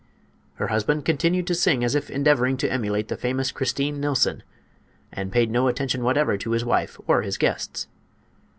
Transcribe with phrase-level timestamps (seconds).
[0.55, 4.41] Her husband continued to sing as if endeavoring to emulate the famous Christine Nillson,
[5.13, 7.85] and paid no attention whatever to his wife or his guests.